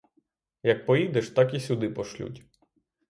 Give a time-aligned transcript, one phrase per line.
[0.63, 2.43] Як поїдеш, так і сюди пошлють.